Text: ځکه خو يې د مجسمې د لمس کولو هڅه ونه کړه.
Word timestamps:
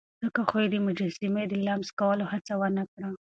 ځکه 0.23 0.41
خو 0.47 0.57
يې 0.63 0.67
د 0.73 0.75
مجسمې 0.87 1.43
د 1.47 1.53
لمس 1.65 1.89
کولو 1.99 2.25
هڅه 2.31 2.53
ونه 2.61 2.83
کړه. 2.91 3.09